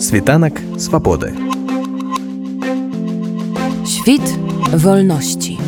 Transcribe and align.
Світанок 0.00 0.60
свободи. 0.78 1.34
Świt 3.86 4.22
wolności. 4.72 5.58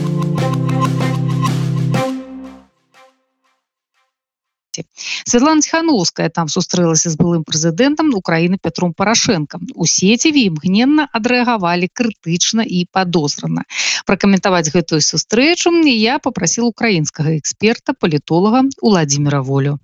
Святлана 5.27 5.61
Ціхановская 5.61 6.29
там 6.29 6.49
сустрэлася 6.49 7.11
з 7.11 7.17
былым 7.17 7.45
прэзідэнтам 7.45 8.13
Украіны 8.15 8.59
Пятром 8.63 8.93
Парашэнкам. 8.93 9.69
У 9.75 9.87
сеціве 9.87 10.45
імгненна 10.49 11.09
адрэагавалі 11.13 11.89
крытычна 11.89 12.65
і 12.65 12.85
падозрана. 12.93 13.65
Пракаментаваць 14.05 14.73
гэтую 14.73 15.01
сустрэчу 15.01 15.73
я 15.89 16.19
попрасіла 16.19 16.69
украінскага 16.69 17.37
эксперта 17.37 17.93
палітолага 17.93 18.65
Уладзіміра 18.81 19.41
волю. 19.41 19.79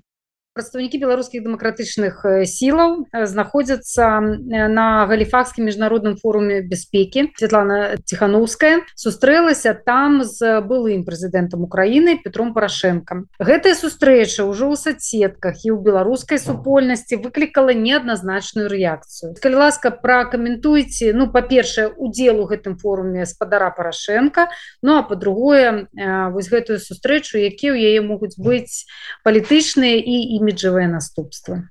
Прадстаўнікі 0.58 0.98
беларускіх 0.98 1.46
дэмакратычных 1.46 2.26
э, 2.26 2.42
сілаў 2.42 3.06
э, 3.14 3.30
знаходзяцца 3.30 4.18
э, 4.18 4.66
на 4.66 5.06
галіфакскім 5.06 5.70
міжнародным 5.70 6.18
форуме 6.18 6.66
бяспекі. 6.66 7.30
Светлана 7.38 7.94
ціхановская 8.02 8.82
сустрэлася 8.98 9.78
там 9.78 10.26
з 10.26 10.58
былым 10.66 11.06
прэзідэнтам 11.06 11.62
Украіны 11.62 12.18
Петром 12.18 12.50
парашэнкам 12.58 13.30
гэтая 13.38 13.78
сустрэча 13.78 14.50
ўжо 14.50 14.74
ў 14.74 14.74
садсетках 14.74 15.62
і 15.62 15.70
ў 15.70 15.78
беларускай 15.78 16.42
супольнасці 16.42 17.22
выклікала 17.22 17.70
неадназначную 17.70 18.66
рэакцыю. 18.66 19.38
Калі 19.38 19.62
ласка 19.62 19.94
пракаментуйце 19.94 21.14
ну 21.14 21.30
па-першае 21.30 21.94
удзел 21.94 22.42
у 22.42 22.50
гэтым 22.50 22.82
форуме 22.82 23.30
спадара 23.30 23.70
парашэнка 23.70 24.50
ну 24.82 24.98
а 24.98 25.06
по-другое 25.06 25.86
вось 26.34 26.50
гэтую 26.50 26.82
сустрэчу 26.82 27.38
якія 27.38 27.70
ў 27.70 27.94
яе 27.94 28.00
могуць 28.02 28.34
быць 28.34 28.90
палітычныя 29.22 30.02
і 30.02 30.16
імі 30.42 30.47
іміджеве 30.48 30.88
наступства. 30.88 31.62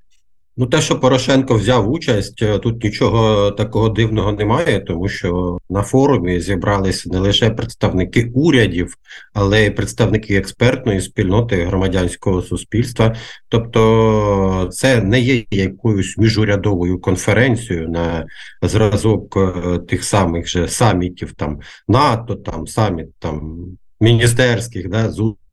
Ну, 0.60 0.66
те, 0.66 0.80
що 0.80 1.00
Порошенко 1.00 1.54
взяв 1.54 1.90
участь, 1.90 2.42
е, 2.42 2.58
тут 2.58 2.84
нічого 2.84 3.50
такого 3.50 3.88
дивного 3.88 4.32
немає, 4.32 4.80
тому 4.80 5.08
що 5.08 5.58
на 5.70 5.82
форумі 5.82 6.40
зібралися 6.40 7.10
не 7.10 7.18
лише 7.18 7.50
представники 7.50 8.32
урядів, 8.34 8.94
але 9.34 9.64
й 9.66 9.70
представники 9.70 10.36
експертної 10.36 11.00
спільноти 11.00 11.64
громадянського 11.64 12.42
суспільства. 12.42 13.16
Тобто, 13.48 14.68
це 14.72 15.02
не 15.02 15.20
є 15.20 15.44
якоюсь 15.50 16.18
міжурядовою 16.18 17.00
конференцією 17.00 17.88
на 17.88 18.26
зразок 18.62 19.36
е, 19.36 19.78
тих 19.78 20.04
самих 20.04 20.48
же 20.48 20.68
самітів 20.68 21.32
там 21.32 21.60
НАТО, 21.88 22.34
там 22.34 22.66
саміт 22.66 23.08
там 23.18 23.58
міністерських 24.00 24.88
да, 24.88 25.10
зустрічей 25.10 25.47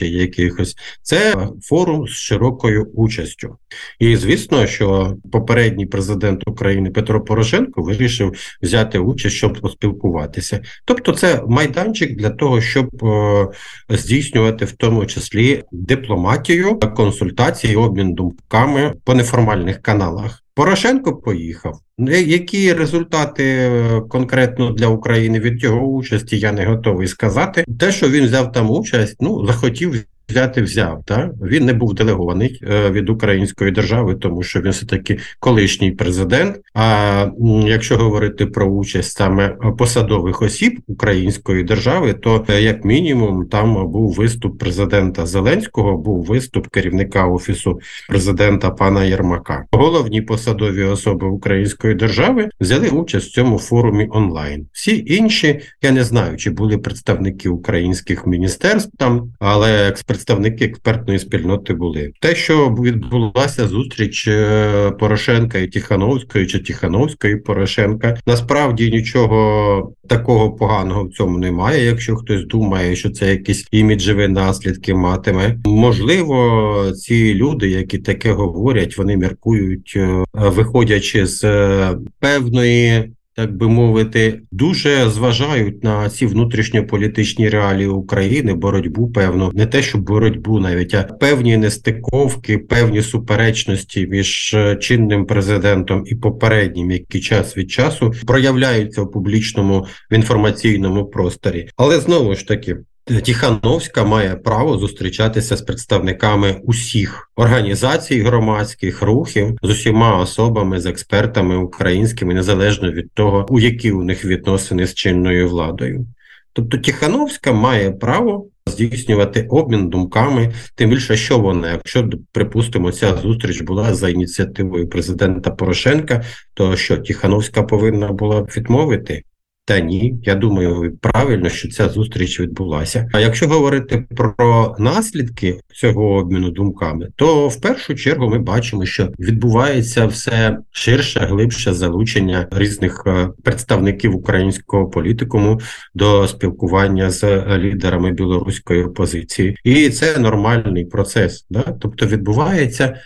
якихось, 0.00 0.76
це 1.02 1.48
форум 1.62 2.08
з 2.08 2.10
широкою 2.10 2.84
участю. 2.94 3.56
І 3.98 4.16
звісно, 4.16 4.66
що 4.66 5.16
попередній 5.32 5.86
президент 5.86 6.48
України 6.48 6.90
Петро 6.90 7.24
Порошенко 7.24 7.82
вирішив 7.82 8.32
взяти 8.62 8.98
участь, 8.98 9.36
щоб 9.36 9.60
поспілкуватися. 9.60 10.60
Тобто, 10.84 11.12
це 11.12 11.42
майданчик 11.48 12.16
для 12.16 12.30
того, 12.30 12.60
щоб 12.60 13.04
е, 13.04 13.48
здійснювати 13.88 14.64
в 14.64 14.72
тому 14.72 15.06
числі 15.06 15.62
дипломатію, 15.72 16.78
консультації, 16.78 17.76
обмін 17.76 18.14
думками 18.14 18.94
по 19.04 19.14
неформальних 19.14 19.82
каналах. 19.82 20.41
Порошенко 20.54 21.16
поїхав. 21.16 21.80
Які 22.26 22.72
результати 22.72 23.44
е, 23.44 24.00
конкретно 24.08 24.70
для 24.70 24.86
України 24.86 25.40
від 25.40 25.62
його 25.62 25.86
участі, 25.86 26.38
я 26.38 26.52
не 26.52 26.66
готовий 26.66 27.08
сказати. 27.08 27.64
Те, 27.80 27.92
що 27.92 28.10
він 28.10 28.24
взяв 28.24 28.52
там 28.52 28.70
участь, 28.70 29.16
ну 29.20 29.46
захотів 29.46 30.04
взяти 30.32 30.62
взяв. 30.62 31.02
Та 31.04 31.30
він 31.42 31.64
не 31.64 31.72
був 31.72 31.94
делегований 31.94 32.60
е, 32.62 32.90
від 32.90 33.10
української 33.10 33.70
держави, 33.70 34.14
тому 34.14 34.42
що 34.42 34.60
він 34.60 34.70
все 34.70 34.86
таки 34.86 35.18
колишній 35.40 35.90
президент. 35.90 36.56
А 36.74 37.26
якщо 37.66 37.96
говорити 37.96 38.46
про 38.46 38.66
участь 38.66 39.16
саме 39.16 39.56
посадових 39.78 40.42
осіб 40.42 40.80
української 40.86 41.64
держави, 41.64 42.12
то 42.12 42.44
е, 42.48 42.62
як 42.62 42.84
мінімум 42.84 43.46
там 43.46 43.90
був 43.90 44.14
виступ 44.14 44.58
президента 44.58 45.26
Зеленського, 45.26 45.96
був 45.96 46.24
виступ 46.24 46.66
керівника 46.66 47.26
офісу 47.26 47.80
президента 48.08 48.70
пана 48.70 49.04
Єрмака. 49.04 49.64
Головні 49.72 50.22
посадові 50.22 50.84
особи 50.84 51.26
української 51.26 51.94
держави 51.94 52.48
взяли 52.60 52.88
участь 52.88 53.28
в 53.28 53.32
цьому 53.32 53.58
форумі 53.58 54.08
онлайн. 54.10 54.66
Всі 54.72 55.04
інші 55.06 55.60
я 55.82 55.90
не 55.90 56.04
знаю, 56.04 56.36
чи 56.36 56.50
були 56.50 56.78
представники 56.78 57.48
українських 57.48 58.26
міністерств 58.26 58.90
там, 58.98 59.32
але 59.38 59.88
експерт 59.88 60.21
представники 60.22 60.64
експертної 60.64 61.18
спільноти 61.18 61.74
були. 61.74 62.12
Те, 62.20 62.34
що 62.34 62.68
відбулася 62.68 63.68
зустріч 63.68 64.28
е, 64.28 64.90
Порошенка 64.90 65.58
і 65.58 65.66
Тихановської 65.66 66.46
чи 66.46 66.58
Тихановської 66.58 67.36
Порошенка, 67.36 68.18
насправді 68.26 68.90
нічого 68.90 69.92
такого 70.08 70.52
поганого 70.52 71.04
в 71.04 71.12
цьому 71.12 71.38
немає. 71.38 71.84
Якщо 71.84 72.16
хтось 72.16 72.46
думає, 72.46 72.96
що 72.96 73.10
це 73.10 73.30
якісь 73.30 73.68
іміджеві 73.72 74.28
наслідки 74.28 74.94
матиме, 74.94 75.58
можливо, 75.64 76.92
ці 76.96 77.34
люди, 77.34 77.68
які 77.68 77.98
таке 77.98 78.32
говорять, 78.32 78.98
вони 78.98 79.16
міркують, 79.16 79.92
е, 79.96 80.24
виходячи 80.34 81.26
з 81.26 81.44
е, 81.44 81.98
певної 82.20 83.12
так 83.34 83.56
би 83.56 83.68
мовити, 83.68 84.40
дуже 84.50 85.10
зважають 85.10 85.84
на 85.84 86.10
ці 86.10 86.26
внутрішньополітичні 86.26 87.48
реалії 87.48 87.88
України, 87.88 88.54
боротьбу, 88.54 89.10
певно, 89.10 89.50
не 89.54 89.66
те, 89.66 89.82
що 89.82 89.98
боротьбу, 89.98 90.60
навіть 90.60 90.94
а 90.94 91.02
певні 91.02 91.56
нестиковки, 91.56 92.58
певні 92.58 93.02
суперечності 93.02 94.06
між 94.06 94.54
е, 94.54 94.76
чинним 94.76 95.26
президентом 95.26 96.04
і 96.06 96.14
попереднім, 96.14 96.90
які 96.90 97.20
час 97.20 97.56
від 97.56 97.70
часу 97.70 98.12
проявляються 98.26 99.02
в 99.02 99.10
публічному 99.10 99.86
в 100.10 100.14
інформаційному 100.14 101.04
просторі, 101.06 101.68
але 101.76 102.00
знову 102.00 102.34
ж 102.34 102.48
таки. 102.48 102.76
Тихановська 103.20 104.04
має 104.04 104.34
право 104.34 104.78
зустрічатися 104.78 105.56
з 105.56 105.62
представниками 105.62 106.60
усіх 106.64 107.30
організацій 107.36 108.20
громадських 108.20 109.02
рухів 109.02 109.58
з 109.62 109.70
усіма 109.70 110.18
особами, 110.18 110.80
з 110.80 110.86
експертами 110.86 111.56
українськими, 111.56 112.34
незалежно 112.34 112.92
від 112.92 113.12
того, 113.12 113.46
у 113.50 113.60
які 113.60 113.92
у 113.92 114.02
них 114.02 114.24
відносини 114.24 114.86
з 114.86 114.94
чинною 114.94 115.48
владою. 115.48 116.06
Тобто 116.52 116.78
Тихановська 116.78 117.52
має 117.52 117.90
право 117.90 118.46
здійснювати 118.66 119.46
обмін 119.50 119.88
думками, 119.88 120.52
тим 120.74 120.90
більше, 120.90 121.16
що 121.16 121.38
вона, 121.38 121.70
якщо 121.72 122.10
припустимо, 122.32 122.92
ця 122.92 123.16
зустріч 123.16 123.60
була 123.60 123.94
за 123.94 124.08
ініціативою 124.08 124.88
президента 124.88 125.50
Порошенка, 125.50 126.24
то 126.54 126.76
що 126.76 126.96
Тихановська 126.96 127.62
повинна 127.62 128.12
була 128.12 128.46
відмовити. 128.56 129.22
Та 129.72 129.80
ні, 129.80 130.14
я 130.22 130.34
думаю, 130.34 130.98
правильно, 131.00 131.48
що 131.48 131.68
ця 131.68 131.88
зустріч 131.88 132.40
відбулася. 132.40 133.08
А 133.12 133.20
якщо 133.20 133.48
говорити 133.48 134.04
про 134.16 134.76
наслідки 134.78 135.60
цього 135.74 136.14
обміну 136.14 136.50
думками, 136.50 137.08
то 137.16 137.48
в 137.48 137.60
першу 137.60 137.94
чергу 137.94 138.28
ми 138.28 138.38
бачимо, 138.38 138.86
що 138.86 139.08
відбувається 139.18 140.06
все 140.06 140.58
ширше, 140.70 141.20
глибше 141.20 141.72
залучення 141.72 142.48
різних 142.50 143.02
е, 143.06 143.28
представників 143.42 144.16
українського 144.16 144.86
політикуму 144.88 145.60
до 145.94 146.28
спілкування 146.28 147.10
з 147.10 147.44
лідерами 147.58 148.12
білоруської 148.12 148.84
опозиції, 148.84 149.56
і 149.64 149.90
це 149.90 150.18
нормальний 150.18 150.84
процес. 150.84 151.46
Да? 151.50 151.62
Тобто 151.80 152.06
відбувається 152.06 152.96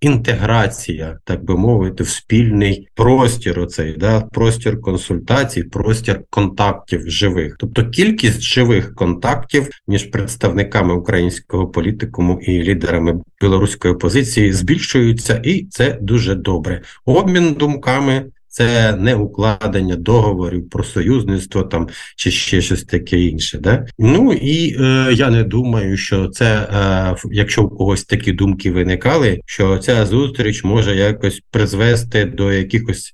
інтеграція, 0.00 1.18
так 1.24 1.44
би 1.44 1.56
мовити, 1.56 2.04
в 2.04 2.08
спільний 2.08 2.88
простір. 2.94 3.60
Оцей 3.60 3.96
да 3.96 4.20
простір 4.20 4.80
консультацій, 4.80 5.62
простір 5.62 6.20
контактів 6.30 7.10
живих, 7.10 7.56
тобто 7.58 7.90
кількість 7.90 8.40
живих 8.40 8.94
контактів 8.94 9.68
між 9.88 10.04
представниками 10.04 10.94
українського 10.94 11.68
політикуму 11.68 12.40
і 12.42 12.62
лідерами 12.62 13.20
білоруської 13.40 13.94
опозиції 13.94 14.52
збільшується, 14.52 15.40
і 15.44 15.64
це 15.64 15.98
дуже 16.00 16.34
добре. 16.34 16.82
Обмін 17.04 17.52
думками 17.52 18.24
це 18.48 18.96
не 18.96 19.14
укладення 19.14 19.96
договорів 19.96 20.70
про 20.70 20.84
союзництво 20.84 21.62
там 21.62 21.88
чи 22.16 22.30
ще 22.30 22.60
щось 22.60 22.84
таке 22.84 23.20
інше. 23.20 23.58
Да? 23.58 23.86
Ну 23.98 24.32
і 24.32 24.76
е, 24.80 25.12
я 25.12 25.30
не 25.30 25.44
думаю, 25.44 25.96
що 25.96 26.28
це, 26.28 26.56
е, 26.56 27.16
якщо 27.30 27.62
у 27.62 27.68
когось 27.68 28.04
такі 28.04 28.32
думки 28.32 28.70
виникали, 28.70 29.40
що 29.46 29.78
ця 29.78 30.06
зустріч 30.06 30.64
може 30.64 30.96
якось 30.96 31.42
призвести 31.50 32.24
до 32.24 32.52
якихось 32.52 33.12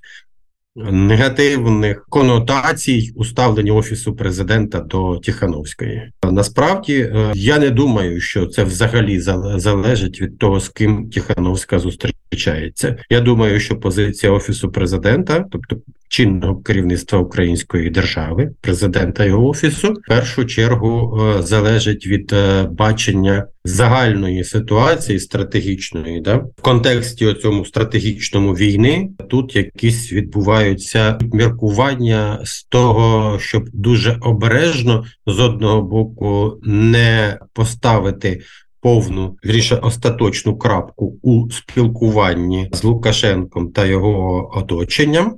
негативних 0.75 2.05
конотацій 2.09 3.11
у 3.15 3.25
ставленні 3.25 3.71
офісу 3.71 4.15
президента 4.15 4.79
до 4.79 5.17
Тихановської. 5.17 6.11
Насправді 6.31 6.93
е, 6.93 7.31
я 7.35 7.59
не 7.59 7.69
думаю, 7.69 8.19
що 8.19 8.45
це 8.45 8.63
взагалі 8.63 9.19
залежить 9.55 10.21
від 10.21 10.37
того, 10.37 10.59
з 10.59 10.69
ким 10.69 11.09
Тихановська 11.09 11.79
зустрічається. 11.79 12.97
Я 13.09 13.21
думаю, 13.21 13.59
що 13.59 13.79
позиція 13.79 14.31
офісу 14.31 14.71
президента, 14.71 15.45
тобто 15.51 15.77
чинного 16.09 16.55
керівництва 16.55 17.19
української 17.19 17.89
держави, 17.89 18.51
президента 18.61 19.25
його 19.25 19.47
офісу, 19.47 19.93
в 19.93 20.07
першу 20.07 20.45
чергу 20.45 21.21
е, 21.21 21.41
залежить 21.41 22.07
від 22.07 22.33
е, 22.33 22.63
бачення 22.63 23.47
загальної 23.65 24.43
ситуації 24.43 25.19
стратегічної, 25.19 26.21
да? 26.21 26.35
В 26.35 26.61
контексті 26.61 27.33
цьому 27.33 27.65
стратегічному 27.65 28.53
війни 28.53 29.09
тут 29.29 29.55
якісь 29.55 30.13
відбуваються 30.13 31.17
міркування 31.33 32.39
з 32.43 32.63
того, 32.63 33.39
щоб 33.39 33.63
дуже 33.73 34.17
обережно 34.21 35.05
з 35.27 35.39
одного 35.39 35.81
боку 35.81 36.59
не 36.63 37.39
поставити 37.53 38.41
повну 38.85 39.37
вірніше 39.45 39.75
остаточну 39.75 40.57
крапку 40.57 41.19
у 41.21 41.51
спілкуванні 41.51 42.69
з 42.71 42.83
Лукашенком 42.83 43.71
та 43.71 43.85
його 43.85 44.51
оточенням, 44.55 45.35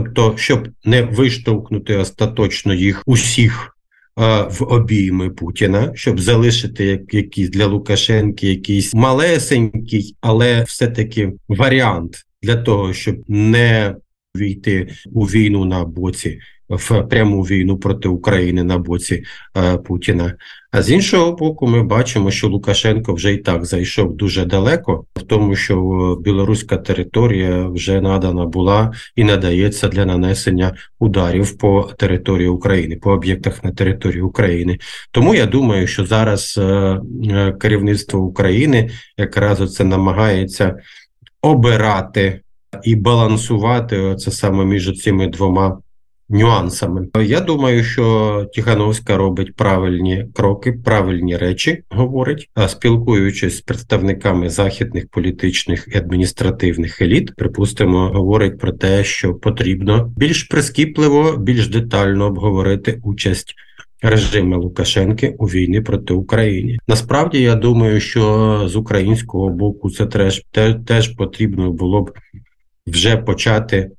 тобто, 0.00 0.34
щоб 0.36 0.68
не 0.84 1.02
виштовхнути 1.02 1.96
остаточно 1.96 2.74
їх 2.74 3.02
усіх 3.06 3.74
в 4.50 4.62
обійми 4.68 5.30
Путіна, 5.30 5.92
щоб 5.94 6.20
залишити 6.20 6.84
як 6.84 7.14
якийсь 7.14 7.50
для 7.50 7.66
Лукашенки 7.66 8.48
якийсь 8.48 8.94
малесенький, 8.94 10.16
але 10.20 10.62
все-таки 10.62 11.32
варіант 11.48 12.16
для 12.42 12.56
того, 12.56 12.92
щоб 12.92 13.16
не 13.28 13.96
війти 14.36 14.88
у 15.12 15.24
війну 15.24 15.64
на 15.64 15.84
боці 15.84 16.38
в 16.68 17.02
пряму 17.02 17.42
війну 17.42 17.78
проти 17.78 18.08
України 18.08 18.64
на 18.64 18.78
боці 18.78 19.22
е, 19.56 19.76
Путіна. 19.76 20.34
А 20.70 20.82
з 20.82 20.90
іншого 20.90 21.32
боку, 21.32 21.66
ми 21.66 21.82
бачимо, 21.82 22.30
що 22.30 22.48
Лукашенко 22.48 23.14
вже 23.14 23.32
і 23.32 23.36
так 23.36 23.64
зайшов 23.64 24.16
дуже 24.16 24.44
далеко, 24.44 25.04
в 25.16 25.22
тому, 25.22 25.56
що 25.56 26.18
білоруська 26.20 26.76
територія 26.76 27.68
вже 27.68 28.00
надана 28.00 28.46
була 28.46 28.92
і 29.16 29.24
надається 29.24 29.88
для 29.88 30.04
нанесення 30.04 30.74
ударів 30.98 31.58
по 31.58 31.90
території 31.98 32.48
України, 32.48 32.96
по 32.96 33.12
об'єктах 33.12 33.64
на 33.64 33.72
території 33.72 34.22
України. 34.22 34.78
Тому 35.10 35.34
я 35.34 35.46
думаю, 35.46 35.86
що 35.86 36.06
зараз 36.06 36.58
е, 36.58 36.62
е, 37.30 37.52
керівництво 37.60 38.20
України 38.20 38.90
якраз 39.16 39.60
оце 39.60 39.84
намагається 39.84 40.76
обирати 41.42 42.40
і 42.84 42.94
балансувати 42.94 44.16
це 44.16 44.30
саме 44.30 44.64
між 44.64 45.02
цими 45.02 45.26
двома 45.26 45.78
нюансами. 46.28 47.08
Я 47.24 47.40
думаю, 47.40 47.84
що 47.84 48.46
Тихановська 48.54 49.16
робить 49.16 49.54
правильні 49.54 50.26
кроки, 50.34 50.72
правильні 50.72 51.36
речі 51.36 51.82
говорить, 51.90 52.50
а 52.54 52.68
спілкуючись 52.68 53.56
з 53.56 53.60
представниками 53.60 54.50
західних 54.50 55.08
політичних 55.08 55.88
і 55.94 55.96
адміністративних 55.96 57.02
еліт, 57.02 57.34
припустимо, 57.36 58.08
говорить 58.08 58.58
про 58.58 58.72
те, 58.72 59.04
що 59.04 59.34
потрібно 59.34 60.12
більш 60.16 60.42
прискіпливо, 60.42 61.36
більш 61.36 61.68
детально 61.68 62.26
обговорити 62.26 63.00
участь. 63.02 63.54
Режиму 64.02 64.60
Лукашенки 64.60 65.34
у 65.38 65.46
війні 65.46 65.80
проти 65.80 66.14
України 66.14 66.78
насправді 66.88 67.42
я 67.42 67.54
думаю, 67.54 68.00
що 68.00 68.62
з 68.66 68.76
українського 68.76 69.48
боку 69.48 69.90
це 69.90 70.06
теж, 70.06 70.42
теж 70.86 71.08
потрібно 71.08 71.72
було 71.72 72.02
б 72.02 72.12
вже 72.86 73.16
почати 73.16 73.90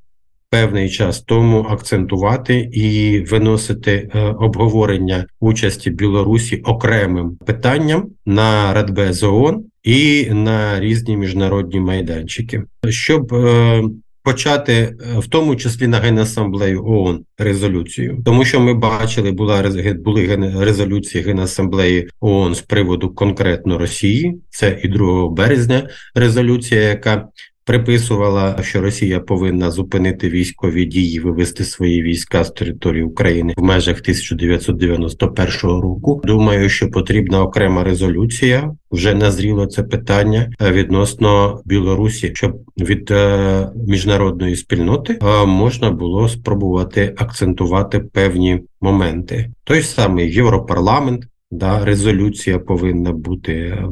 певний 0.50 0.90
час 0.90 1.22
тому 1.22 1.68
акцентувати 1.70 2.70
і 2.74 3.20
виносити 3.20 4.10
е, 4.14 4.20
обговорення 4.20 5.26
участі 5.40 5.90
Білорусі 5.90 6.58
окремим 6.58 7.38
питанням 7.46 8.10
на 8.26 8.74
Радбез 8.74 9.24
ООН 9.24 9.64
і 9.84 10.28
на 10.32 10.80
різні 10.80 11.18
міжнародні 11.18 11.80
майданчики, 11.80 12.64
щоб 12.90 13.34
е, 13.34 13.84
Почати 14.24 14.74
е, 14.74 14.96
в 15.20 15.28
тому 15.28 15.56
числі 15.56 15.88
на 15.88 16.00
генасамблею 16.00 16.86
ООН 16.86 17.26
резолюцію, 17.38 18.22
тому 18.26 18.46
що 18.46 18.60
ми 18.60 18.74
бачили, 18.74 19.32
була 19.32 19.72
були 19.94 20.54
резолюції 20.60 21.24
генасамблеї 21.24 22.10
ООН 22.20 22.56
з 22.56 22.62
приводу 22.62 23.10
конкретно 23.10 23.78
Росії. 23.78 24.42
Це 24.50 24.80
і 24.84 24.88
2 24.88 25.30
березня 25.30 25.90
резолюція, 26.16 26.82
яка 26.82 27.28
приписувала, 27.70 28.58
що 28.62 28.82
Росія 28.82 29.20
повинна 29.20 29.72
зупинити 29.72 30.30
військові 30.30 30.86
дії, 30.86 31.20
вивести 31.20 31.64
свої 31.64 32.02
війська 32.02 32.44
з 32.44 32.52
території 32.52 33.04
України 33.04 33.54
в 33.58 33.64
межах 33.64 34.00
1991 34.00 35.52
року. 35.62 36.22
Думаю, 36.24 36.70
що 36.70 36.92
потрібна 36.92 37.42
окрема 37.42 37.84
резолюція. 37.84 38.76
Вже 38.92 39.14
назріло 39.14 39.66
це 39.66 39.84
питання 39.84 40.50
відносно 40.62 41.62
Білорусі, 41.66 42.32
щоб 42.36 42.58
від 42.78 43.12
е, 43.12 43.70
міжнародної 43.88 44.56
спільноти 44.56 45.20
е, 45.22 45.46
можна 45.46 45.92
було 45.92 46.30
спробувати 46.30 47.16
акцентувати 47.18 48.00
певні 48.00 48.62
моменти. 48.82 49.52
Той 49.64 49.82
самий 49.82 50.34
Європарламент 50.34 51.26
Да, 51.52 51.86
резолюція 51.86 52.60
повинна 52.60 53.12
бути 53.12 53.84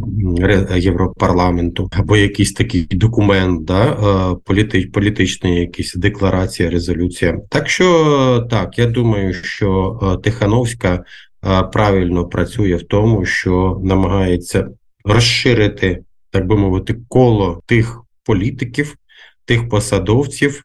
Європарламенту 0.75 1.89
або 1.91 2.17
якийсь 2.17 2.53
такий 2.53 2.83
документ, 2.91 3.63
да, 3.65 3.91
е, 3.91 4.37
політи, 4.45 4.89
політичний, 4.93 5.59
якийсь 5.59 5.95
декларація, 5.95 6.69
резолюція. 6.69 7.39
Так 7.49 7.69
що 7.69 8.47
так, 8.49 8.79
я 8.79 8.85
думаю, 8.85 9.33
що 9.33 9.99
е, 10.03 10.21
Тихановська 10.23 11.03
е, 11.45 11.63
правильно 11.63 12.25
працює 12.25 12.75
в 12.75 12.83
тому, 12.83 13.25
що 13.25 13.81
намагається 13.83 14.69
розширити, 15.05 16.03
так 16.31 16.47
би 16.47 16.57
мовити, 16.57 16.95
коло 17.07 17.61
тих 17.65 18.01
політиків, 18.23 18.95
тих 19.45 19.69
посадовців, 19.69 20.63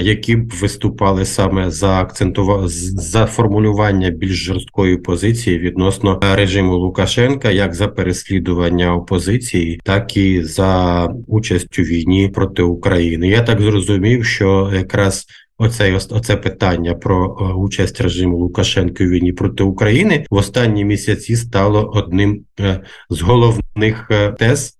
які 0.00 0.36
б 0.36 0.52
виступали 0.52 1.24
саме 1.24 1.70
за 1.70 2.00
акцентува... 2.00 2.62
за 2.68 3.26
формулювання 3.26 4.10
більш 4.10 4.44
жорсткої 4.44 4.96
позиції 4.96 5.58
відносно 5.58 6.20
режиму 6.34 6.76
Лукашенка, 6.76 7.50
як 7.50 7.74
за 7.74 7.88
переслідування 7.88 8.94
опозиції, 8.94 9.80
так 9.84 10.16
і 10.16 10.42
за 10.42 11.04
участь 11.26 11.78
у 11.78 11.82
війні 11.82 12.28
проти 12.28 12.62
України. 12.62 13.28
Я 13.28 13.42
так 13.42 13.60
зрозумів, 13.60 14.24
що 14.24 14.72
якраз 14.74 15.26
Оце 15.58 15.94
оце 16.10 16.36
питання 16.36 16.94
про 16.94 17.38
е, 17.40 17.54
участь 17.54 18.00
режиму 18.00 18.36
Лукашенка 18.36 19.04
у 19.04 19.06
війні 19.06 19.32
проти 19.32 19.64
України 19.64 20.26
в 20.30 20.34
останні 20.34 20.84
місяці 20.84 21.36
стало 21.36 21.90
одним 21.94 22.44
е, 22.60 22.80
з 23.10 23.20
головних 23.20 24.08
е, 24.10 24.32
тез, 24.32 24.78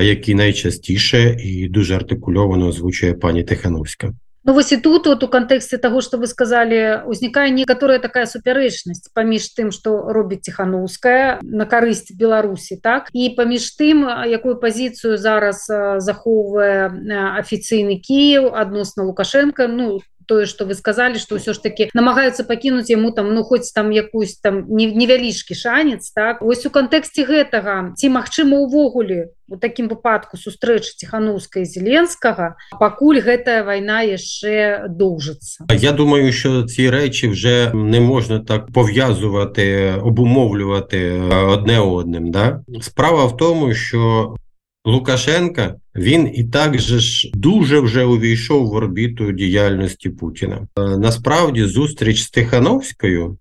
які 0.00 0.34
найчастіше 0.34 1.36
і 1.44 1.68
дуже 1.68 1.96
артикульовано 1.96 2.66
озвучує 2.66 3.14
пані 3.14 3.44
Тихановська. 3.44 4.12
Ну 4.47 4.53
вось 4.53 4.71
і 4.71 4.77
тут 4.77 5.07
вот 5.07 5.23
у 5.23 5.27
кантэксце 5.27 5.75
таго 5.75 5.99
што 5.99 6.15
вы 6.17 6.27
сказалі 6.31 7.03
узнікае 7.11 7.51
некаторая 7.51 7.99
такая 7.99 8.23
супярэчнасць 8.31 9.11
паміж 9.11 9.51
тым 9.59 9.73
што 9.75 10.07
робіць 10.15 10.47
ціханаўская 10.47 11.43
на 11.43 11.67
карысць 11.67 12.15
беларусі 12.15 12.79
так 12.79 13.11
і 13.11 13.27
паміж 13.35 13.67
тым 13.75 14.07
якую 14.07 14.55
пазіцыю 14.63 15.19
зараз 15.19 15.67
захоўвае 15.99 16.95
афіцыйны 17.43 17.99
Кіев 17.99 18.55
адносна 18.55 19.03
лукашенко 19.03 19.67
ну 19.67 19.99
тое 20.27 20.45
что 20.45 20.65
вы 20.65 20.75
сказали 20.75 21.17
что 21.17 21.39
ўсё 21.39 21.53
ж 21.55 21.63
таки 21.63 21.89
намагаюцца 21.93 22.43
пакінуць 22.43 22.91
яму 22.91 23.11
там 23.11 23.33
ну 23.33 23.43
хоць 23.43 23.71
там 23.71 23.91
якусь 23.91 24.37
там 24.37 24.67
невялічкі 24.69 25.55
шанец 25.55 26.11
так 26.11 26.43
ось 26.43 26.65
у 26.67 26.69
кантэксце 26.69 27.23
гэтага 27.23 27.95
ці 27.95 28.07
магчыма 28.11 28.59
увогуле 28.59 29.31
у 29.47 29.55
такім 29.55 29.87
выпадку 29.87 30.37
сустрэчы 30.37 30.99
ціханаўскай 30.99 31.63
зеленскага 31.63 32.59
пакуль 32.79 33.23
гэтая 33.23 33.63
вайна 33.63 34.03
яшчэ 34.03 34.91
доўжыцца 34.91 35.65
Я 35.71 35.95
думаю 35.95 36.31
що 36.31 36.67
ці 36.67 36.91
рэчы 36.91 37.31
вже 37.31 37.71
не 37.73 38.03
можна 38.03 38.43
так 38.43 38.67
пов'язувати 38.71 39.95
обумовлювати 40.03 41.15
одне 41.55 41.79
одним 41.79 42.31
да 42.31 42.61
справа 42.81 43.25
в 43.25 43.37
тому 43.37 43.73
що 43.73 44.35
Лукашенка 44.84 45.74
він 45.96 46.30
і 46.34 46.44
так 46.44 46.80
же 46.80 46.98
ж 46.98 47.30
дуже 47.34 47.80
вже 47.80 48.04
увійшов 48.04 48.68
в 48.68 48.74
орбіту 48.74 49.32
діяльності 49.32 50.10
Путіна. 50.10 50.68
Е, 50.78 50.82
насправді, 50.96 51.64
зустріч 51.64 52.22
з 52.22 52.30
Тихановською. 52.30 53.36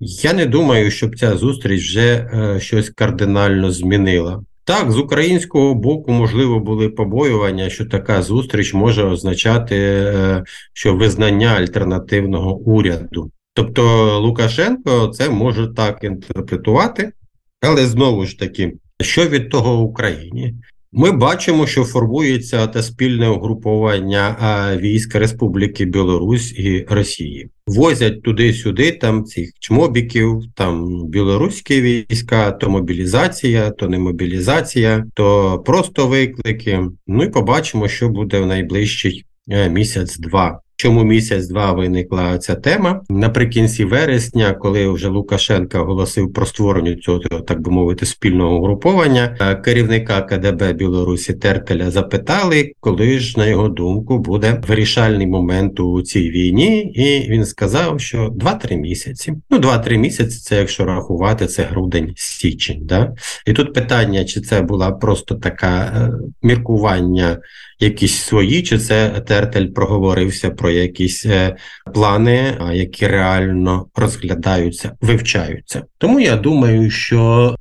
Я 0.00 0.32
не 0.32 0.46
думаю, 0.46 0.90
щоб 0.90 1.18
ця 1.18 1.36
зустріч 1.36 1.82
вже 1.82 2.30
е, 2.34 2.60
щось 2.60 2.90
кардинально 2.90 3.70
змінила. 3.70 4.42
Так, 4.64 4.90
з 4.90 4.98
українського 4.98 5.74
боку, 5.74 6.12
можливо, 6.12 6.60
були 6.60 6.88
побоювання, 6.88 7.70
що 7.70 7.86
така 7.86 8.22
зустріч 8.22 8.74
може 8.74 9.04
означати, 9.04 9.76
е, 9.76 10.44
що 10.72 10.94
визнання 10.94 11.48
альтернативного 11.48 12.56
уряду. 12.56 13.30
Тобто 13.54 14.20
Лукашенко 14.20 15.08
це 15.08 15.30
може 15.30 15.68
так 15.68 16.04
інтерпретувати, 16.04 17.12
але 17.60 17.86
знову 17.86 18.26
ж 18.26 18.38
таки, 18.38 18.72
що 19.00 19.28
від 19.28 19.50
того 19.50 19.82
Україні? 19.82 20.54
Ми 20.94 21.12
бачимо, 21.12 21.66
що 21.66 21.84
формується 21.84 22.66
те 22.66 22.82
спільне 22.82 23.28
угруповання 23.28 24.36
військ 24.80 25.14
Республіки 25.14 25.84
Білорусь 25.84 26.52
і 26.52 26.86
Росії. 26.90 27.48
Возять 27.66 28.22
туди-сюди 28.22 28.92
там 28.92 29.24
цих 29.24 29.50
чмобіків, 29.60 30.42
там 30.54 31.06
білоруські 31.06 31.80
війська, 31.82 32.52
то 32.52 32.70
мобілізація, 32.70 33.70
то 33.70 33.88
не 33.88 33.98
мобілізація, 33.98 35.04
то 35.14 35.58
просто 35.66 36.06
виклики. 36.06 36.80
Ну 37.06 37.24
і 37.24 37.28
побачимо, 37.28 37.88
що 37.88 38.08
буде 38.08 38.40
в 38.40 38.46
найближчий 38.46 39.24
е, 39.50 39.70
місяць-два. 39.70 40.60
Чому 40.82 41.04
місяць-два 41.04 41.72
виникла 41.72 42.38
ця 42.38 42.54
тема. 42.54 43.00
Наприкінці 43.10 43.84
вересня, 43.84 44.52
коли 44.52 44.88
вже 44.88 45.08
Лукашенка 45.08 45.80
оголосив 45.80 46.32
про 46.32 46.46
створення 46.46 46.96
цього, 46.96 47.18
так 47.18 47.60
би 47.60 47.70
мовити, 47.70 48.06
спільного 48.06 48.56
угруповання, 48.56 49.36
е, 49.40 49.54
керівника 49.54 50.22
КДБ 50.22 50.72
Білорусі 50.72 51.34
Теркеля 51.34 51.90
запитали, 51.90 52.72
коли 52.80 53.18
ж, 53.18 53.38
на 53.38 53.46
його 53.46 53.68
думку, 53.68 54.18
буде 54.18 54.62
вирішальний 54.68 55.26
момент 55.26 55.80
у 55.80 56.02
цій 56.02 56.30
війні, 56.30 56.80
і 56.80 57.30
він 57.30 57.46
сказав, 57.46 58.00
що 58.00 58.28
2-3 58.28 58.76
місяці. 58.76 59.34
Ну, 59.50 59.58
2-3 59.58 59.96
місяці 59.96 60.38
це 60.38 60.56
якщо 60.56 60.84
рахувати, 60.84 61.46
це 61.46 61.62
грудень 61.62 62.12
січень. 62.16 62.80
Да? 62.82 63.14
І 63.46 63.52
тут 63.52 63.74
питання, 63.74 64.24
чи 64.24 64.40
це 64.40 64.60
була 64.60 64.90
просто 64.90 65.34
така 65.34 65.80
е, 65.80 66.12
міркування 66.42 67.38
якісь 67.82 68.14
свої, 68.22 68.62
чи 68.62 68.78
це 68.78 69.22
Тертель 69.26 69.66
проговорився 69.66 70.50
про 70.50 70.70
якісь 70.74 71.26
е, 71.26 71.56
плани, 71.94 72.58
які 72.72 73.06
реально 73.06 73.86
розглядаються, 73.94 74.96
вивчаються. 75.00 75.84
Тому 75.98 76.20
я 76.20 76.36
думаю, 76.36 76.90
що 76.90 77.54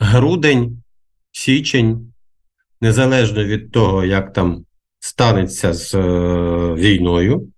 грудень, 0.00 0.82
січень, 1.32 2.12
незалежно 2.80 3.44
від 3.44 3.72
того, 3.72 4.04
як 4.04 4.32
там 4.32 4.64
станеться 5.00 5.72
з 5.72 5.94
е, 5.94 6.00
війною, 6.74 7.48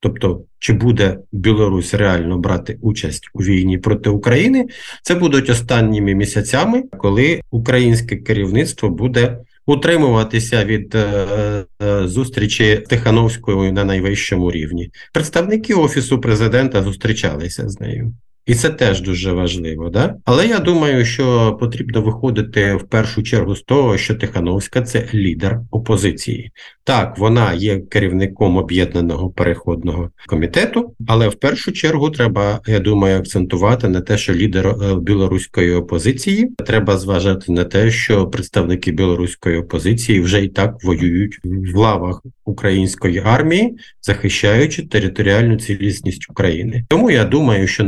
тобто 0.00 0.42
чи 0.58 0.72
буде 0.72 1.18
Білорусь 1.32 1.94
реально 1.94 2.38
брати 2.38 2.78
участь 2.82 3.30
у 3.34 3.42
війні 3.42 3.78
проти 3.78 4.10
України, 4.10 4.68
це 5.02 5.14
будуть 5.14 5.50
останніми 5.50 6.14
місяцями, 6.14 6.82
коли 6.82 7.40
українське 7.50 8.16
керівництво 8.16 8.88
буде 8.88 9.38
утримуватися 9.68 10.64
від 10.64 10.94
е, 10.94 11.64
е, 11.82 12.08
зустрічі 12.08 12.84
Тихановською 12.88 13.72
на 13.72 13.84
найвищому 13.84 14.50
рівні. 14.50 14.90
Представники 15.12 15.74
офісу 15.74 16.20
президента 16.20 16.82
зустрічалися 16.82 17.68
з 17.68 17.80
нею. 17.80 18.14
І 18.48 18.54
це 18.54 18.70
теж 18.70 19.00
дуже 19.00 19.32
важливо, 19.32 19.88
да? 19.88 20.14
Але 20.24 20.46
я 20.46 20.58
думаю, 20.58 21.04
що 21.04 21.56
потрібно 21.60 22.02
виходити 22.02 22.74
в 22.74 22.82
першу 22.88 23.22
чергу 23.22 23.56
з 23.56 23.62
того, 23.62 23.98
що 23.98 24.14
Тихановська 24.14 24.82
це 24.82 25.08
лідер 25.14 25.60
опозиції. 25.70 26.50
Так, 26.84 27.18
вона 27.18 27.52
є 27.52 27.78
керівником 27.78 28.56
об'єднаного 28.56 29.30
переходного 29.30 30.10
комітету, 30.26 30.94
але 31.08 31.28
в 31.28 31.34
першу 31.34 31.72
чергу 31.72 32.10
треба, 32.10 32.60
я 32.66 32.80
думаю, 32.80 33.18
акцентувати 33.18 33.88
на 33.88 34.00
те, 34.00 34.18
що 34.18 34.34
лідер 34.34 34.66
е, 34.66 34.94
білоруської 35.00 35.74
опозиції 35.74 36.50
треба 36.66 36.96
зважати 36.96 37.52
на 37.52 37.64
те, 37.64 37.90
що 37.90 38.26
представники 38.26 38.92
білоруської 38.92 39.58
опозиції 39.58 40.20
вже 40.20 40.44
і 40.44 40.48
так 40.48 40.74
воюють 40.84 41.38
в 41.44 41.76
лавах 41.76 42.22
української 42.44 43.22
армії, 43.24 43.76
захищаючи 44.02 44.82
територіальну 44.82 45.56
цілісність 45.56 46.30
України. 46.30 46.84
Тому 46.88 47.10
я 47.10 47.24
думаю, 47.24 47.66
що 47.66 47.84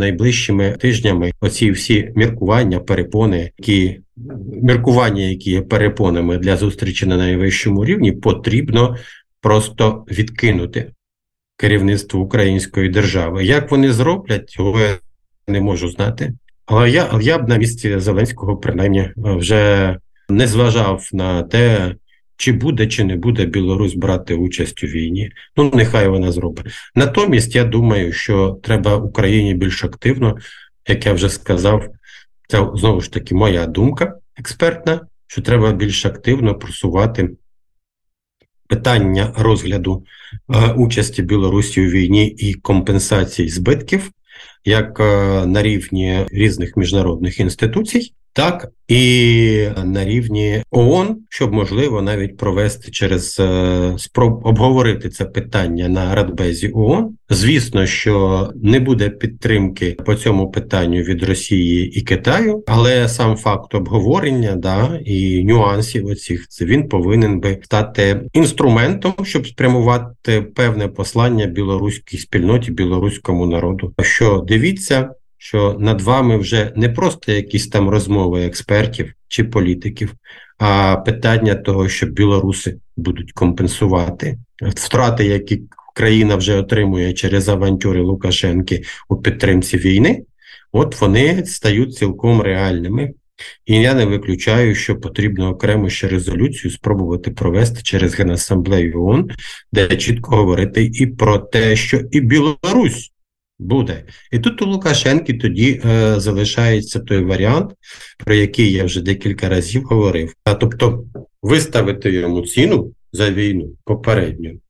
найближчими 0.50 0.76
тижнями 0.76 1.32
оці 1.40 1.70
всі 1.70 2.12
міркування, 2.16 2.80
перепони, 2.80 3.50
які 3.58 4.00
міркування, 4.62 5.22
які 5.22 5.50
є 5.50 5.62
перепонами 5.62 6.38
для 6.38 6.56
зустрічі 6.56 7.06
на 7.06 7.16
найвищому 7.16 7.84
рівні, 7.84 8.12
потрібно 8.12 8.96
просто 9.40 10.04
відкинути 10.10 10.92
керівництво 11.56 12.20
української 12.20 12.88
держави. 12.88 13.44
Як 13.44 13.70
вони 13.70 13.92
зроблять, 13.92 14.50
цього 14.50 14.80
я 14.80 14.98
не 15.48 15.60
можу 15.60 15.88
знати. 15.88 16.32
Але 16.66 16.90
я 16.90 17.18
я 17.22 17.38
б 17.38 17.48
на 17.48 17.56
місці 17.56 17.98
Зеленського 17.98 18.56
принаймні 18.56 19.10
вже 19.16 19.96
не 20.28 20.46
зважав 20.46 21.08
на 21.12 21.42
те, 21.42 21.94
чи 22.40 22.52
буде, 22.52 22.86
чи 22.86 23.04
не 23.04 23.16
буде 23.16 23.44
Білорусь 23.44 23.94
брати 23.94 24.34
участь 24.34 24.84
у 24.84 24.86
війні. 24.86 25.32
Ну, 25.56 25.70
нехай 25.74 26.08
вона 26.08 26.32
зробить. 26.32 26.66
Натомість, 26.94 27.54
я 27.54 27.64
думаю, 27.64 28.12
що 28.12 28.58
треба 28.62 28.96
Україні 28.96 29.54
більш 29.54 29.84
активно, 29.84 30.38
як 30.88 31.06
я 31.06 31.12
вже 31.12 31.28
сказав, 31.28 31.84
це 32.48 32.68
знову 32.74 33.00
ж 33.00 33.12
таки 33.12 33.34
моя 33.34 33.66
думка 33.66 34.14
експертна, 34.36 35.00
що 35.26 35.42
треба 35.42 35.72
більш 35.72 36.06
активно 36.06 36.54
просувати 36.54 37.30
питання 38.66 39.34
розгляду 39.38 40.04
е, 40.54 40.72
участі 40.72 41.22
Білорусі 41.22 41.86
у 41.86 41.90
війні 41.90 42.26
і 42.26 42.54
компенсації 42.54 43.48
збитків, 43.48 44.10
як 44.64 45.00
е, 45.00 45.04
на 45.46 45.62
рівні 45.62 46.26
різних 46.30 46.76
міжнародних 46.76 47.40
інституцій, 47.40 48.12
так 48.32 48.68
і 48.88 49.68
на 49.84 50.04
рівні 50.04 50.62
ООН, 50.70 51.16
щоб 51.28 51.52
можливо 51.52 52.02
навіть 52.02 52.36
провести 52.36 52.90
через 52.90 53.36
е, 53.40 53.94
спроб 53.98 54.40
обговорити 54.44 55.08
це 55.08 55.24
питання 55.24 55.88
на 55.88 56.14
Радбезі 56.14 56.70
ООН. 56.74 57.16
Звісно, 57.30 57.86
що 57.86 58.48
не 58.62 58.80
буде 58.80 59.10
підтримки 59.10 59.96
по 60.06 60.14
цьому 60.14 60.50
питанню 60.50 61.00
від 61.00 61.22
Росії 61.22 61.90
і 61.98 62.00
Китаю, 62.00 62.64
але 62.66 63.08
сам 63.08 63.36
факт 63.36 63.74
обговорення 63.74 64.56
да 64.56 65.00
і 65.04 65.44
нюансів 65.44 66.06
оцих 66.06 66.46
він 66.60 66.88
повинен 66.88 67.40
би 67.40 67.58
стати 67.62 68.20
інструментом, 68.32 69.14
щоб 69.22 69.46
спрямувати 69.46 70.42
певне 70.42 70.88
послання 70.88 71.46
білоруській 71.46 72.18
спільноті, 72.18 72.72
білоруському 72.72 73.46
народу. 73.46 73.94
Що 74.02 74.44
дивіться 74.48 75.10
що 75.42 75.76
над 75.78 76.00
вами 76.00 76.36
вже 76.36 76.72
не 76.76 76.88
просто 76.88 77.32
якісь 77.32 77.68
там 77.68 77.88
розмови 77.88 78.44
експертів 78.44 79.12
чи 79.28 79.44
політиків, 79.44 80.14
а 80.58 80.96
питання 80.96 81.54
того, 81.54 81.88
що 81.88 82.06
білоруси 82.06 82.76
будуть 82.96 83.32
компенсувати 83.32 84.38
втрати, 84.62 85.24
які 85.24 85.62
країна 85.94 86.36
вже 86.36 86.56
отримує 86.56 87.12
через 87.12 87.48
авантюри 87.48 88.00
Лукашенки 88.00 88.82
у 89.08 89.16
підтримці 89.16 89.76
війни, 89.76 90.22
от 90.72 91.00
вони 91.00 91.46
стають 91.46 91.94
цілком 91.94 92.42
реальними. 92.42 93.12
І 93.66 93.76
я 93.76 93.94
не 93.94 94.04
виключаю, 94.04 94.74
що 94.74 94.96
потрібно 94.96 95.48
окремо 95.48 95.88
ще 95.88 96.08
резолюцію 96.08 96.70
спробувати 96.70 97.30
провести 97.30 97.82
через 97.82 98.14
Генасамблею 98.14 99.04
ООН, 99.04 99.30
де 99.72 99.96
чітко 99.96 100.36
говорити 100.36 100.90
і 100.94 101.06
про 101.06 101.38
те, 101.38 101.76
що 101.76 102.00
і 102.10 102.20
Білорусь 102.20 103.09
Буде. 103.60 104.04
І 104.32 104.38
тут 104.38 104.62
у 104.62 104.66
Лукашенки 104.66 105.34
тоді 105.34 105.82
е, 105.84 106.20
залишається 106.20 107.00
той 107.00 107.24
варіант, 107.24 107.70
про 108.18 108.34
який 108.34 108.72
я 108.72 108.84
вже 108.84 109.02
декілька 109.02 109.48
разів 109.48 109.82
говорив. 109.82 110.34
А 110.44 110.54
тобто 110.54 111.04
виставити 111.42 112.12
йому 112.12 112.42
ціну 112.42 112.94
за 113.12 113.30
війну 113.30 113.72
попередню, 113.84 114.60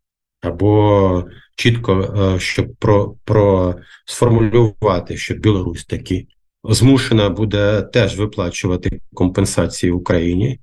або 0.41 1.25
чітко 1.57 2.17
е, 2.35 2.41
щоб 2.41 2.75
про, 2.79 3.15
про 3.25 3.75
сформулювати, 4.05 5.17
що 5.17 5.35
Білорусь 5.35 5.85
таки 5.85 6.27
змушена 6.65 7.31
буде 7.31 7.83
теж 7.83 8.19
виплачувати 8.19 9.01
компенсації 9.15 9.93
Україні. 9.93 10.59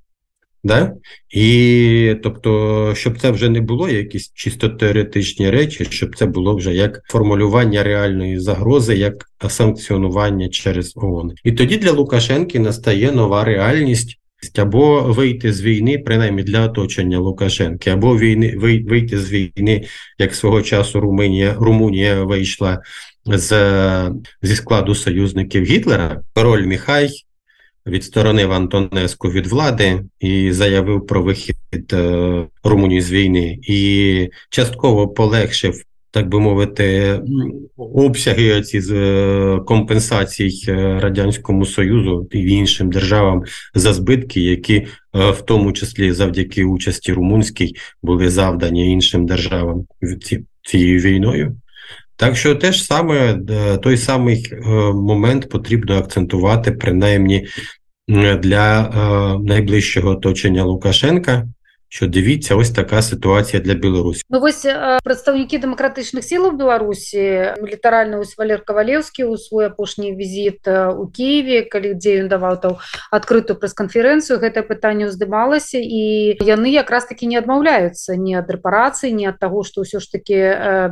Да? 0.64 0.92
І 1.30 2.14
тобто, 2.22 2.92
щоб 2.94 3.20
це 3.20 3.30
вже 3.30 3.48
не 3.48 3.60
було 3.60 3.88
якісь 3.88 4.32
чисто 4.34 4.68
теоретичні 4.68 5.50
речі, 5.50 5.86
щоб 5.90 6.16
це 6.16 6.26
було 6.26 6.56
вже 6.56 6.74
як 6.74 7.00
формулювання 7.08 7.82
реальної 7.82 8.38
загрози, 8.38 8.96
як 8.96 9.24
санкціонування 9.48 10.48
через 10.48 10.92
ООН. 10.96 11.32
І 11.44 11.52
тоді 11.52 11.76
для 11.76 11.92
Лукашенки 11.92 12.58
настає 12.58 13.12
нова 13.12 13.44
реальність. 13.44 14.14
Або 14.56 15.00
вийти 15.00 15.52
з 15.52 15.62
війни, 15.62 15.98
принаймні 15.98 16.42
для 16.42 16.66
оточення 16.66 17.18
Лукашенки, 17.18 17.90
або 17.90 18.18
війни 18.18 18.54
вийти 18.58 19.18
з 19.18 19.32
війни, 19.32 19.84
як 20.18 20.34
свого 20.34 20.62
часу 20.62 21.00
Румунія 21.00 21.56
Румунія 21.58 22.24
вийшла 22.24 22.82
з 23.26 24.10
зі 24.42 24.56
складу 24.56 24.94
союзників 24.94 25.64
Гітлера. 25.64 26.22
Король 26.34 26.66
Міхай 26.66 27.10
відсторонив 27.88 28.52
Антонеску 28.52 29.30
від 29.30 29.46
влади 29.46 30.02
і 30.20 30.52
заявив 30.52 31.06
про 31.06 31.22
вихід 31.22 31.56
е, 31.92 32.46
Румунії 32.64 33.00
з 33.00 33.12
війни, 33.12 33.58
і 33.62 34.30
частково 34.50 35.08
полегшив. 35.08 35.82
Так 36.10 36.28
би 36.28 36.40
мовити, 36.40 37.20
обсяги 37.76 38.62
ці 38.62 38.80
е, 38.94 39.60
компенсацій 39.66 40.64
е, 40.68 41.00
радянському 41.00 41.66
союзу 41.66 42.28
і 42.32 42.50
іншим 42.50 42.90
державам 42.90 43.42
за 43.74 43.92
збитки, 43.92 44.40
які 44.40 44.86
в 45.12 45.42
тому 45.46 45.72
числі 45.72 46.12
завдяки 46.12 46.64
участі 46.64 47.12
румунській 47.12 47.74
були 48.02 48.30
завдані 48.30 48.92
іншим 48.92 49.26
державам 49.26 49.86
цією 50.62 51.00
війною. 51.00 51.56
Так 52.16 52.36
що 52.36 52.54
теж 52.54 52.84
саме 52.84 53.38
той 53.82 53.96
самий 53.96 54.52
момент 54.94 55.48
потрібно 55.48 55.98
акцентувати 55.98 56.72
принаймні 56.72 57.46
для 58.08 58.80
е, 58.80 59.38
найближчого 59.38 60.10
оточення 60.10 60.64
Лукашенка, 60.64 61.48
що 61.88 62.06
дивіться, 62.06 62.54
ось 62.54 62.70
така 62.70 63.02
ситуація 63.02 63.62
для 63.62 63.74
Білорусі. 63.74 64.22
Ну 64.30 64.40
вось 64.40 64.66
э, 64.66 64.98
прадстаўнікі 65.04 65.58
дэмакратычных 65.58 66.22
сілаў 66.22 66.56
Беларусі 66.56 67.54
літаральна 67.62 68.18
ось 68.18 68.38
Валер 68.38 68.64
Кавалеўскі 68.64 69.24
у 69.24 69.36
свой 69.36 69.66
апошні 69.66 70.12
візіт 70.16 70.68
э, 70.68 70.92
у 70.92 71.08
Киеве 71.08 71.62
калі 71.62 71.94
дзе 71.94 72.20
ён 72.24 72.28
даваў 72.28 72.60
там 72.60 72.76
адкрытую 73.10 73.56
прэс-канферэнцыю 73.56 74.36
гэтае 74.36 74.68
пытанне 74.68 75.08
ўздымалася 75.08 75.80
і 75.80 76.36
яны 76.44 76.68
якраз 76.68 77.08
таки 77.08 77.26
не 77.26 77.40
адмаўляюцца 77.40 78.16
ні 78.16 78.36
ад 78.36 78.50
рэпарацыі 78.50 79.12
ні 79.16 79.32
ад 79.32 79.40
таго 79.40 79.64
што 79.64 79.88
ўсё 79.88 80.00
ж 80.00 80.12
таки 80.12 80.36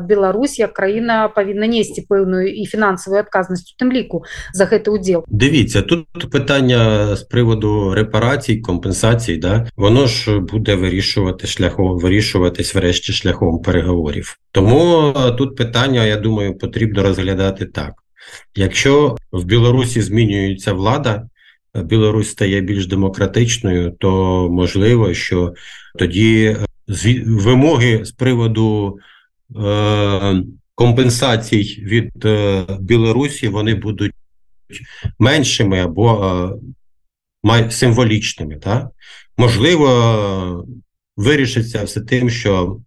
Беларусь 0.09 0.59
як 0.59 0.73
краіна 0.73 1.29
павінна 1.29 1.69
несці 1.69 2.07
пэўную 2.09 2.49
і 2.49 2.65
фінансавую 2.65 3.21
адказнасць 3.21 3.69
у 3.69 3.77
тым 3.77 3.93
ліку 3.93 4.25
за 4.53 4.65
гэты 4.65 4.89
удзел 4.91 5.25
Дивіться, 5.29 5.83
тут 5.83 6.31
питання 6.31 7.17
з 7.17 7.23
приводу 7.23 7.95
репарацій, 7.95 8.57
компенсацій, 8.57 9.37
да, 9.37 9.67
воно 9.77 10.07
ж 10.07 10.39
буде 10.39 10.77
вирішувати 10.87 11.47
шляхом, 11.47 11.99
вирішуватись 11.99 12.75
врешті 12.75 13.13
шляхом 13.13 13.63
переговорів. 13.63 14.39
Тому 14.53 15.13
е, 15.17 15.33
тут 15.33 15.57
питання, 15.57 16.05
я 16.05 16.17
думаю, 16.17 16.59
потрібно 16.59 17.03
розглядати 17.03 17.67
так. 17.67 17.93
Якщо 18.55 19.17
в 19.33 19.45
Білорусі 19.45 20.03
змінюється 20.03 20.73
влада, 20.73 21.29
е, 21.77 21.83
Білорусь 21.83 22.31
стає 22.31 22.61
більш 22.61 22.87
демократичною, 22.87 23.91
то 23.91 24.11
можливо, 24.51 25.15
що 25.15 25.55
тоді 25.99 26.57
е, 26.97 27.25
вимоги 27.27 28.05
з 28.05 28.13
приводу 28.13 28.99
е, 29.57 30.43
компенсацій 30.75 31.85
від 31.85 32.13
Білорусі 32.81 33.49
вони 33.49 33.75
будуть 33.75 34.13
меншими 35.19 35.81
або 35.81 36.51
символічними. 37.71 38.57
Так? 38.57 38.87
Можливо, 39.37 40.67
вирішиться 41.17 41.85
все 41.85 42.01
тим, 42.01 42.31
що 42.31 42.79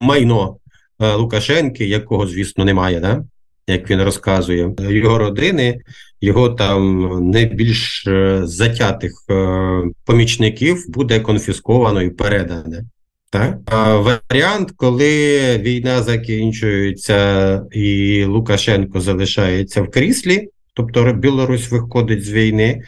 майно 0.00 0.56
е, 1.00 1.14
Лукашенки, 1.14 1.84
якого, 1.86 2.26
звісно, 2.26 2.64
немає, 2.64 3.00
да? 3.00 3.24
як 3.66 3.90
він 3.90 4.02
розказує, 4.02 4.74
його 4.78 5.18
родини, 5.18 5.80
його 6.20 6.48
там 6.48 7.08
найбільш 7.30 8.06
е, 8.06 8.40
затятих 8.44 9.12
е, 9.30 9.82
помічників 10.04 10.84
буде 10.88 11.20
конфісковано 11.20 12.02
і 12.02 12.10
передане. 12.10 12.84
Так? 13.30 13.58
А 13.66 13.96
варіант, 13.96 14.72
коли 14.76 15.38
війна 15.58 16.02
закінчується 16.02 17.62
і 17.72 18.24
Лукашенко 18.24 19.00
залишається 19.00 19.82
в 19.82 19.90
кріслі, 19.90 20.48
тобто 20.74 21.12
Білорусь 21.12 21.70
виходить 21.70 22.24
з 22.24 22.32
війни, 22.32 22.82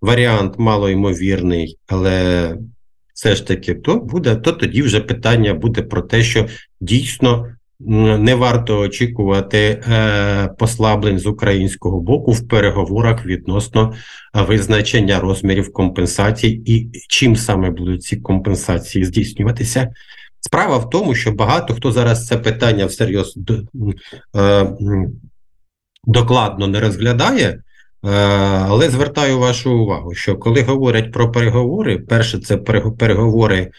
варіант 0.00 0.54
малоймовірний, 0.58 1.78
але 1.88 2.56
все 3.14 3.34
ж 3.34 3.46
таки 3.46 3.74
то 3.74 3.96
буде, 3.96 4.36
то 4.36 4.52
тоді 4.52 4.82
вже 4.82 5.00
питання 5.00 5.54
буде 5.54 5.82
про 5.82 6.02
те, 6.02 6.22
що 6.22 6.46
дійсно 6.80 7.46
не 8.18 8.34
варто 8.34 8.78
очікувати 8.78 9.58
е, 9.58 10.48
послаблень 10.58 11.18
з 11.18 11.26
українського 11.26 12.00
боку 12.00 12.32
в 12.32 12.48
переговорах 12.48 13.26
відносно 13.26 13.94
е, 14.34 14.42
визначення 14.42 15.20
розмірів 15.20 15.72
компенсацій 15.72 16.62
і 16.66 16.90
чим 17.08 17.36
саме 17.36 17.70
будуть 17.70 18.02
ці 18.02 18.16
компенсації 18.16 19.04
здійснюватися. 19.04 19.88
Справа 20.40 20.76
в 20.76 20.90
тому, 20.90 21.14
що 21.14 21.32
багато 21.32 21.74
хто 21.74 21.92
зараз 21.92 22.26
це 22.26 22.36
питання 22.36 22.86
всерйоз 22.86 23.38
е, 24.36 24.66
докладно 26.04 26.66
не 26.66 26.80
розглядає, 26.80 27.62
але 28.02 28.90
звертаю 28.90 29.38
вашу 29.38 29.78
увагу, 29.78 30.14
що 30.14 30.36
коли 30.36 30.62
говорять 30.62 31.12
про 31.12 31.32
переговори, 31.32 31.98
перше 31.98 32.38
це 32.38 32.56
переговори 32.98 33.70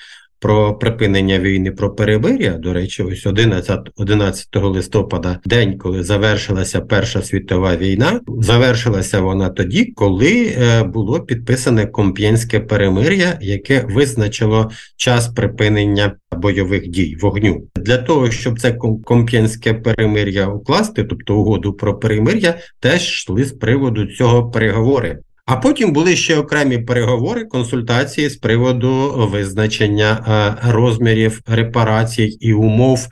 про 0.42 0.74
припинення 0.74 1.40
війни, 1.40 1.72
про 1.72 1.96
перемир'я. 1.96 2.52
До 2.52 2.74
речі, 2.74 3.04
ось 3.04 3.26
11, 3.26 3.80
11 3.96 4.48
листопада, 4.56 5.40
день, 5.46 5.78
коли 5.78 6.04
завершилася 6.04 6.82
Перша 6.82 7.22
світова 7.22 7.76
війна, 7.76 8.20
завершилася 8.28 9.22
вона 9.22 9.50
тоді, 9.50 9.86
коли 9.86 10.54
е, 10.58 10.84
було 10.84 11.20
підписане 11.20 11.86
Комп'єнське 11.86 12.60
перемир'я, 12.60 13.38
яке 13.42 13.86
визначило 13.90 14.72
час 14.98 15.28
припинення 15.28 16.16
бойових 16.38 16.88
дій 16.88 17.18
вогню. 17.22 17.68
Для 17.76 17.98
того 17.98 18.32
щоб 18.32 18.60
це 18.60 18.72
ком- 18.72 19.04
Комп'єнське 19.04 19.74
перемир'я 19.74 20.48
укласти, 20.48 21.04
тобто 21.04 21.36
угоду 21.36 21.74
про 21.74 22.00
перемир'я, 22.00 22.56
теж 22.80 23.02
йшли 23.02 23.44
з 23.44 23.52
приводу 23.52 24.06
цього 24.06 24.52
переговори. 24.52 25.20
А 25.46 25.56
потім 25.56 25.94
були 25.94 26.16
ще 26.16 26.38
окремі 26.38 26.78
переговори, 26.78 27.46
консультації 27.46 28.30
з 28.30 28.36
приводу 28.36 29.14
визначення 29.32 30.26
е, 30.64 30.72
розмірів 30.72 31.42
репарацій 31.48 32.38
і 32.40 32.54
умов 32.54 33.08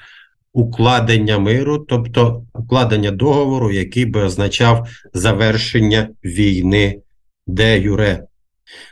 укладення 0.53 1.39
миру, 1.39 1.85
тобто 1.89 2.43
укладення 2.53 3.11
договору, 3.11 3.71
який 3.71 4.05
би 4.05 4.21
означав 4.21 4.87
завершення 5.13 6.09
війни 6.23 7.01
де 7.49 7.79
юре. 7.79 8.23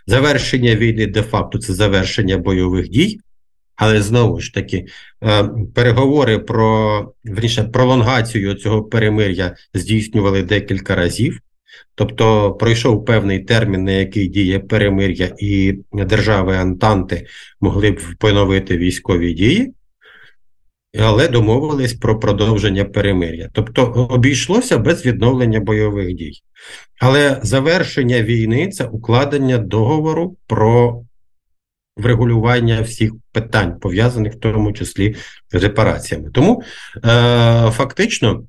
Завершення 0.07 0.75
війни 0.75 1.07
де-факто 1.07 1.57
це 1.57 1.73
завершення 1.73 2.37
бойових 2.37 2.89
дій, 2.89 3.19
але 3.75 4.01
знову 4.01 4.39
ж 4.39 4.53
таки, 4.53 4.85
е, 5.23 5.49
переговори 5.75 6.39
про 6.39 7.13
верніше, 7.23 7.63
пролонгацію 7.63 8.53
цього 8.53 8.83
перемир'я 8.83 9.55
здійснювали 9.73 10.43
декілька 10.43 10.95
разів. 10.95 11.39
Тобто 11.95 12.53
пройшов 12.53 13.05
певний 13.05 13.39
термін, 13.39 13.83
на 13.83 13.91
який 13.91 14.27
діє 14.27 14.59
перемир'я, 14.59 15.31
і 15.39 15.79
держави 15.93 16.55
Антанти 16.55 17.27
могли 17.61 17.91
б 17.91 18.01
поновити 18.19 18.77
військові 18.77 19.33
дії, 19.33 19.73
але 20.99 21.27
домовились 21.27 21.93
про 21.93 22.19
продовження 22.19 22.85
перемир'я. 22.85 23.49
Тобто 23.53 23.85
обійшлося 23.85 24.77
без 24.77 25.05
відновлення 25.05 25.59
бойових 25.59 26.13
дій. 26.13 26.33
Але 26.99 27.39
завершення 27.43 28.21
війни 28.21 28.67
це 28.67 28.85
укладення 28.85 29.57
договору 29.57 30.37
про 30.47 31.03
врегулювання 31.97 32.81
всіх 32.81 33.11
питань, 33.31 33.79
пов'язаних 33.79 34.33
в 34.33 34.39
тому 34.39 34.73
числі 34.73 35.15
з 35.51 35.55
репараціями. 35.63 36.29
Тому 36.33 36.63
е, 36.95 37.71
фактично. 37.71 38.43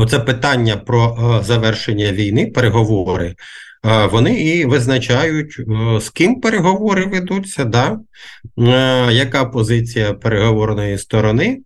Оце 0.00 0.18
питання 0.18 0.76
про 0.76 1.18
е, 1.40 1.44
завершення 1.44 2.12
війни, 2.12 2.46
переговори, 2.46 3.26
е, 3.26 4.06
вони 4.06 4.42
і 4.42 4.64
визначають, 4.64 5.56
е, 5.58 6.00
з 6.00 6.10
ким 6.10 6.40
переговори 6.40 7.04
ведуться, 7.04 7.64
да? 7.64 8.00
яка 9.10 9.44
позиція 9.44 10.14
переговорної 10.14 10.98
сторони, 10.98 11.58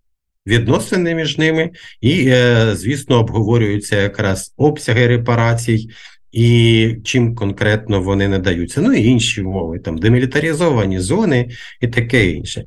відносини 0.47 1.15
між 1.15 1.39
ними, 1.39 1.71
і, 2.01 2.35
звісно, 2.73 3.21
обговорюються 3.21 4.01
якраз 4.01 4.55
обсяги 4.57 5.07
репарацій 5.07 5.89
і 6.33 6.97
чим 7.05 7.35
конкретно 7.35 8.03
вони 8.03 8.29
надаються. 8.29 8.81
Ну 8.81 8.93
і 8.93 9.05
інші 9.05 9.43
умови, 9.43 9.79
там 9.79 9.99
демілітаризовані 9.99 11.01
зони 11.01 11.51
і 11.81 11.89
таке 11.89 12.27
інше. 12.31 12.65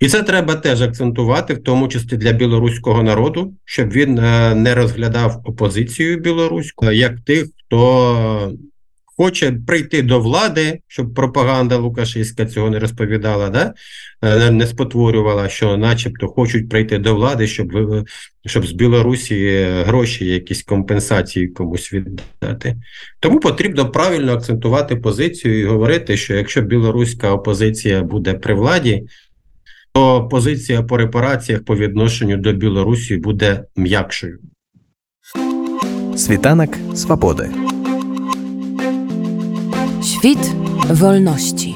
І 0.00 0.08
це 0.08 0.22
треба 0.22 0.54
теж 0.54 0.82
акцентувати, 0.82 1.54
в 1.54 1.62
тому 1.62 1.88
числі 1.88 2.16
для 2.16 2.32
білоруського 2.32 3.02
народу, 3.02 3.54
щоб 3.64 3.90
він 3.90 4.18
е, 4.18 4.54
не 4.54 4.74
розглядав 4.74 5.42
опозицію 5.44 6.18
білоруську 6.18 6.90
як 6.92 7.20
тих, 7.20 7.46
хто 7.66 8.52
хоче 9.16 9.52
прийти 9.66 10.02
до 10.02 10.20
влади, 10.20 10.80
щоб 10.88 11.14
пропаганда 11.14 11.76
Лукашиська 11.76 12.46
цього 12.46 12.70
не 12.70 12.78
розповідала, 12.78 13.48
да? 13.48 13.74
е, 14.22 14.50
не 14.50 14.66
спотворювала, 14.66 15.48
що, 15.48 15.76
начебто, 15.76 16.28
хочуть 16.28 16.68
прийти 16.68 16.98
до 16.98 17.14
влади, 17.14 17.46
щоб 17.46 17.72
ви- 17.72 18.04
щоб 18.46 18.66
з 18.66 18.72
Білорусі 18.72 19.66
гроші, 19.86 20.26
якісь 20.26 20.62
компенсації 20.62 21.48
комусь 21.48 21.92
віддати. 21.92 22.76
Тому 23.20 23.40
потрібно 23.40 23.90
правильно 23.90 24.32
акцентувати 24.32 24.96
позицію 24.96 25.60
і 25.60 25.64
говорити, 25.64 26.16
що 26.16 26.34
якщо 26.34 26.60
білоруська 26.60 27.32
опозиція 27.32 28.02
буде 28.02 28.34
при 28.34 28.54
владі, 28.54 29.02
то 29.96 30.28
позиція 30.28 30.82
по 30.82 30.96
репараціях 30.96 31.64
по 31.64 31.76
відношенню 31.76 32.36
до 32.36 32.52
Білорусі 32.52 33.16
буде 33.16 33.64
м'якшою. 33.76 34.38
Світанок 36.16 36.70
свободи. 36.94 37.50
Świt 40.02 40.54
wolności. 40.88 41.74